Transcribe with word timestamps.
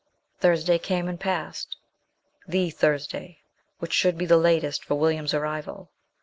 Thursday 0.39 0.79
came 0.79 1.07
and 1.07 1.19
passed, 1.19 1.77
the 2.47 2.71
Thursday 2.71 3.37
which 3.77 3.93
should 3.93 4.17
be 4.17 4.25
the 4.25 4.35
latest 4.35 4.83
for 4.83 4.95
Williams's 4.95 5.35
arrival. 5.35 5.91